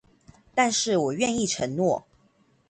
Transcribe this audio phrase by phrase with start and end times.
[0.55, 2.01] 但是我願意承諾